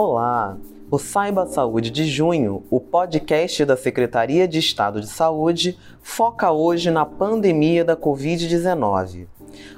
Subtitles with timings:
[0.00, 0.56] Olá!
[0.92, 6.88] O Saiba Saúde de Junho, o podcast da Secretaria de Estado de Saúde, foca hoje
[6.88, 9.26] na pandemia da Covid-19.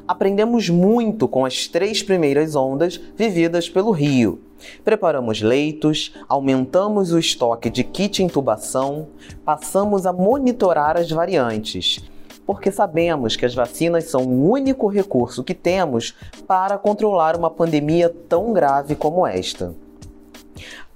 [0.07, 4.43] Aprendemos muito com as três primeiras ondas vividas pelo Rio.
[4.85, 9.09] Preparamos leitos, aumentamos o estoque de kit intubação,
[9.43, 12.05] passamos a monitorar as variantes
[12.45, 16.15] porque sabemos que as vacinas são o único recurso que temos
[16.47, 19.73] para controlar uma pandemia tão grave como esta.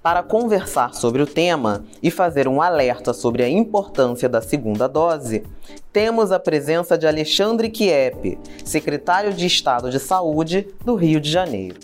[0.05, 5.43] Para conversar sobre o tema e fazer um alerta sobre a importância da segunda dose,
[5.93, 11.81] temos a presença de Alexandre Kiep, secretário de Estado de Saúde do Rio de Janeiro.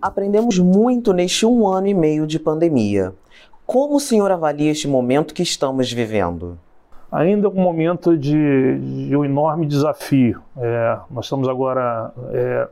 [0.00, 3.14] Aprendemos muito neste um ano e meio de pandemia.
[3.64, 6.58] Como o senhor avalia este momento que estamos vivendo?
[7.12, 10.42] Ainda é um momento de, de um enorme desafio.
[10.56, 12.68] É, nós estamos agora é,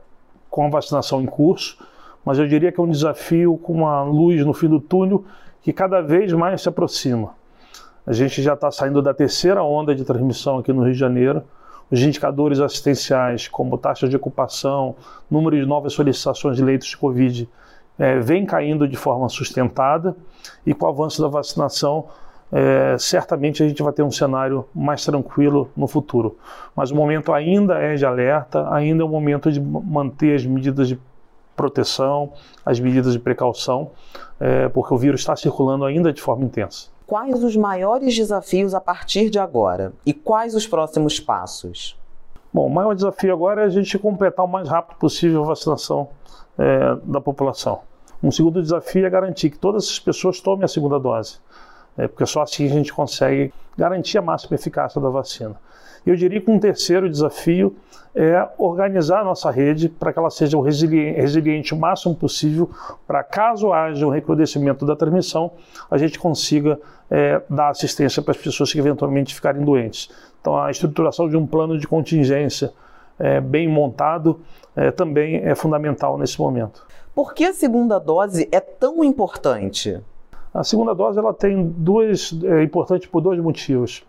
[0.49, 1.77] com a vacinação em curso
[2.25, 5.23] mas eu diria que é um desafio com uma luz no fim do túnel
[5.61, 7.33] que cada vez mais se aproxima.
[8.05, 11.43] A gente já está saindo da terceira onda de transmissão aqui no Rio de Janeiro.
[11.89, 14.95] Os indicadores assistenciais, como taxa de ocupação,
[15.29, 17.47] número de novas solicitações de leitos de Covid,
[17.99, 20.15] é, vem caindo de forma sustentada
[20.65, 22.07] e com o avanço da vacinação,
[22.51, 26.37] é, certamente a gente vai ter um cenário mais tranquilo no futuro.
[26.75, 30.87] Mas o momento ainda é de alerta, ainda é o momento de manter as medidas
[30.87, 30.99] de
[31.61, 32.33] proteção,
[32.65, 33.91] as medidas de precaução,
[34.39, 36.87] é, porque o vírus está circulando ainda de forma intensa.
[37.05, 41.95] Quais os maiores desafios a partir de agora e quais os próximos passos?
[42.51, 46.09] Bom, o maior desafio agora é a gente completar o mais rápido possível a vacinação
[46.57, 47.81] é, da população.
[48.23, 51.37] Um segundo desafio é garantir que todas as pessoas tomem a segunda dose,
[51.97, 55.55] é, porque só assim a gente consegue garantir a máxima eficácia da vacina.
[56.05, 57.75] Eu diria que um terceiro desafio
[58.13, 62.69] é organizar a nossa rede para que ela seja resiliente o máximo possível,
[63.07, 65.51] para caso haja um recrudescimento da transmissão,
[65.89, 70.09] a gente consiga é, dar assistência para as pessoas que eventualmente ficarem doentes.
[70.41, 72.73] Então, a estruturação de um plano de contingência
[73.19, 74.41] é, bem montado
[74.75, 76.85] é, também é fundamental nesse momento.
[77.13, 80.01] Por que a segunda dose é tão importante?
[80.53, 84.03] A segunda dose ela tem duas é importante por dois motivos.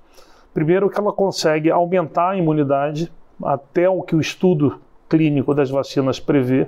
[0.53, 6.19] Primeiro, que ela consegue aumentar a imunidade até o que o estudo clínico das vacinas
[6.19, 6.67] prevê.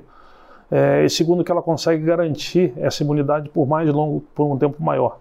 [0.71, 4.83] É, e segundo, que ela consegue garantir essa imunidade por mais longo, por um tempo
[4.83, 5.19] maior.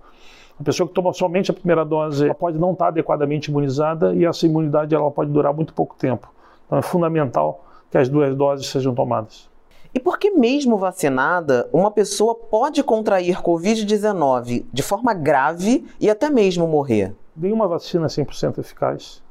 [0.60, 4.24] A pessoa que toma somente a primeira dose ela pode não estar adequadamente imunizada e
[4.24, 6.32] essa imunidade ela pode durar muito pouco tempo.
[6.68, 9.50] Então é fundamental que as duas doses sejam tomadas.
[9.94, 16.30] E por que, mesmo vacinada, uma pessoa pode contrair Covid-19 de forma grave e até
[16.30, 17.14] mesmo morrer?
[17.36, 19.22] Nenhuma vacina é 100% eficaz.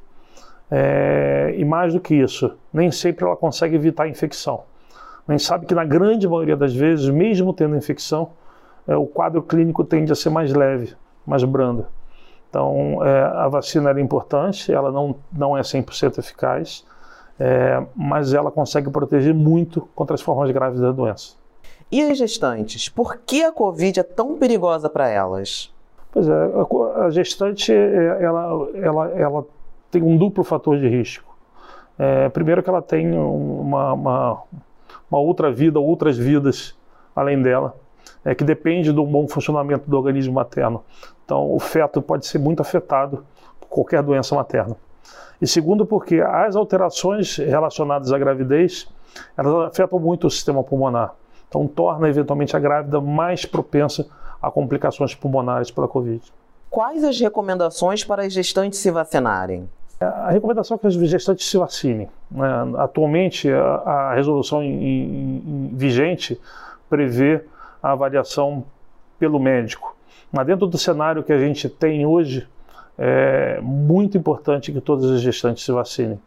[0.71, 4.63] É, e mais do que isso, nem sempre ela consegue evitar a infecção.
[5.29, 8.31] Gente sabe que na grande maioria das vezes, mesmo tendo infecção,
[8.87, 11.85] é, o quadro clínico tende a ser mais leve, mais brando.
[12.49, 16.85] Então, é, a vacina era importante, ela não, não é 100% eficaz,
[17.39, 21.35] é, mas ela consegue proteger muito contra as formas graves da doença.
[21.91, 22.89] E as gestantes?
[22.89, 25.71] Por que a Covid é tão perigosa para elas?
[26.11, 26.33] Pois é,
[27.05, 29.45] a, gestante é, ela, ela, ela
[29.89, 31.35] tem um duplo fator de risco.
[31.97, 34.43] É, primeiro que ela tem uma, uma,
[35.09, 36.75] uma, outra vida, outras vidas
[37.15, 37.75] além dela,
[38.25, 40.83] é, que depende do bom funcionamento do organismo materno.
[41.25, 43.23] Então o feto pode ser muito afetado
[43.59, 44.75] por qualquer doença materna.
[45.41, 48.87] E segundo porque as alterações relacionadas à gravidez,
[49.37, 51.13] elas afetam muito o sistema pulmonar.
[51.49, 54.07] Então torna eventualmente a grávida mais propensa
[54.41, 56.21] a complicações pulmonares pela Covid.
[56.69, 59.69] Quais as recomendações para as gestantes se vacinarem?
[59.99, 62.09] A recomendação é que as gestantes se vacinem.
[62.29, 62.47] Né?
[62.77, 64.61] Atualmente, a, resolução
[65.71, 66.39] vigente
[66.89, 67.45] prevê
[67.81, 68.65] a avaliação
[69.19, 69.95] pelo médico.
[70.31, 72.47] Mas dentro do cenário que a gente tem hoje,
[72.97, 76.19] é muito importante que todas as gestantes se vacinem.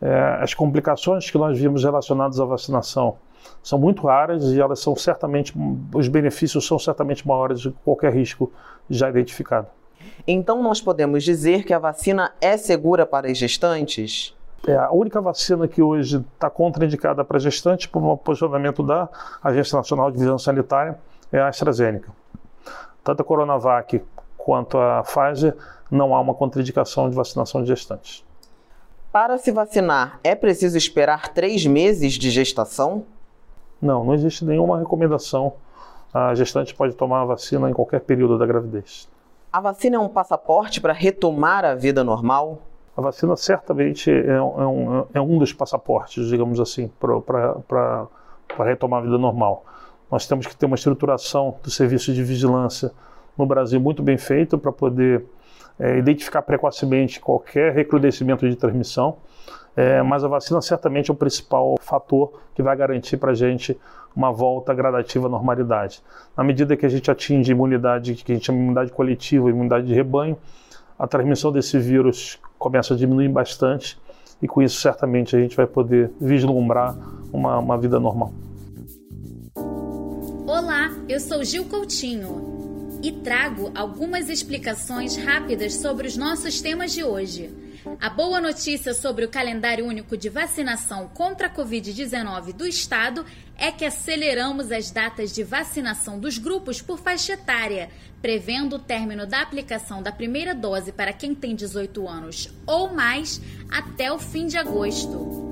[0.00, 3.16] É, as complicações que nós vimos relacionadas à vacinação,
[3.62, 5.54] são muito raras e elas são certamente,
[5.94, 8.52] os benefícios são certamente maiores do que qualquer risco
[8.88, 9.66] já identificado.
[10.26, 14.34] Então nós podemos dizer que a vacina é segura para as gestantes?
[14.66, 19.08] É, a única vacina que hoje está contraindicada para gestantes, por um posicionamento da
[19.42, 20.98] Agência Nacional de Vigilância Sanitária,
[21.30, 22.10] é a AstraZeneca.
[23.02, 24.02] Tanto a Coronavac
[24.38, 25.54] quanto a Pfizer
[25.94, 28.24] não há uma contraindicação de vacinação de gestantes.
[29.12, 33.04] Para se vacinar, é preciso esperar três meses de gestação?
[33.80, 35.52] Não, não existe nenhuma recomendação.
[36.12, 39.08] A gestante pode tomar a vacina em qualquer período da gravidez.
[39.52, 42.58] A vacina é um passaporte para retomar a vida normal?
[42.96, 48.08] A vacina certamente é, um, é um é dos passaportes, digamos assim, para
[48.64, 49.64] retomar a vida normal.
[50.10, 52.92] Nós temos que ter uma estruturação do serviço de vigilância
[53.36, 55.24] no Brasil muito bem feito para poder
[55.78, 59.16] é, identificar precocemente qualquer recrudescimento de transmissão.
[59.76, 63.76] É, mas a vacina certamente é o principal fator que vai garantir para a gente
[64.14, 66.00] uma volta gradativa à normalidade.
[66.36, 69.86] Na medida que a gente atinge imunidade, que a gente chama de imunidade coletiva, imunidade
[69.86, 70.36] de rebanho,
[70.96, 73.98] a transmissão desse vírus começa a diminuir bastante
[74.40, 76.96] e com isso certamente a gente vai poder vislumbrar
[77.32, 78.32] uma, uma vida normal.
[80.46, 82.53] Olá, eu sou Gil Coutinho
[83.04, 87.52] e trago algumas explicações rápidas sobre os nossos temas de hoje.
[88.00, 93.26] A boa notícia sobre o calendário único de vacinação contra a Covid-19 do Estado
[93.58, 97.90] é que aceleramos as datas de vacinação dos grupos por faixa etária,
[98.22, 103.38] prevendo o término da aplicação da primeira dose para quem tem 18 anos ou mais
[103.70, 105.43] até o fim de agosto.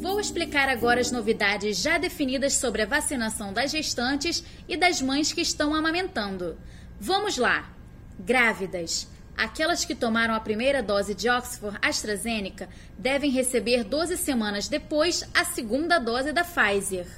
[0.00, 5.32] Vou explicar agora as novidades já definidas sobre a vacinação das gestantes e das mães
[5.32, 6.56] que estão amamentando.
[7.00, 7.68] Vamos lá!
[8.16, 9.08] Grávidas.
[9.36, 15.44] Aquelas que tomaram a primeira dose de Oxford AstraZeneca devem receber 12 semanas depois a
[15.44, 17.08] segunda dose da Pfizer.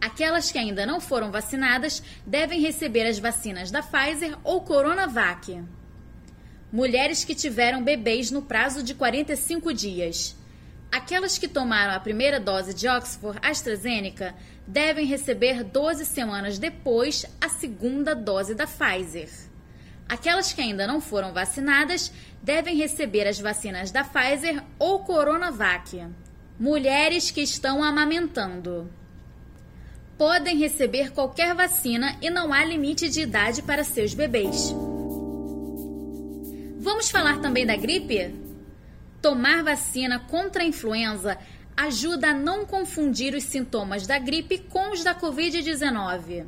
[0.00, 5.62] Aquelas que ainda não foram vacinadas devem receber as vacinas da Pfizer ou Coronavac.
[6.72, 10.36] Mulheres que tiveram bebês no prazo de 45 dias.
[10.94, 14.32] Aquelas que tomaram a primeira dose de Oxford AstraZeneca
[14.64, 19.28] devem receber 12 semanas depois a segunda dose da Pfizer.
[20.08, 26.00] Aquelas que ainda não foram vacinadas devem receber as vacinas da Pfizer ou Coronavac.
[26.60, 28.88] Mulheres que estão amamentando
[30.16, 34.72] podem receber qualquer vacina e não há limite de idade para seus bebês.
[36.78, 38.43] Vamos falar também da gripe?
[39.24, 41.38] Tomar vacina contra a influenza
[41.74, 46.44] ajuda a não confundir os sintomas da gripe com os da Covid-19.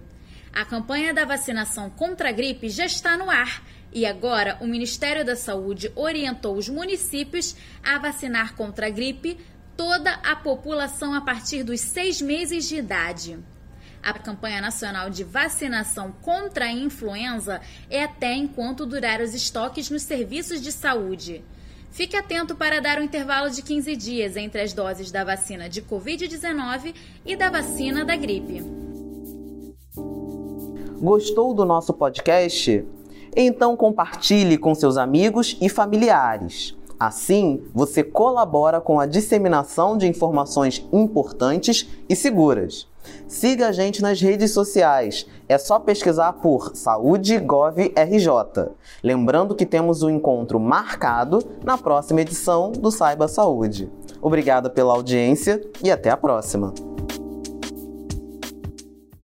[0.52, 5.25] A campanha da vacinação contra a gripe já está no ar e agora o Ministério
[5.25, 9.38] da Saúde orientou os municípios a vacinar contra a gripe
[9.75, 13.38] toda a população a partir dos seis meses de idade.
[14.02, 17.58] A campanha nacional de vacinação contra a influenza
[17.88, 21.43] é até enquanto durar os estoques nos serviços de saúde.
[21.91, 25.81] Fique atento para dar um intervalo de 15 dias entre as doses da vacina de
[25.83, 26.94] Covid-19
[27.25, 28.62] e da vacina da gripe.
[31.00, 32.85] Gostou do nosso podcast?
[33.35, 36.75] Então compartilhe com seus amigos e familiares.
[36.99, 42.88] Assim, você colabora com a disseminação de informações importantes e seguras.
[43.29, 45.26] Siga a gente nas redes sociais.
[45.49, 48.70] É só pesquisar por Saúde Gov RJ.
[49.03, 53.91] Lembrando que temos um encontro marcado na próxima edição do Saiba Saúde.
[54.20, 56.75] Obrigada pela audiência e até a próxima.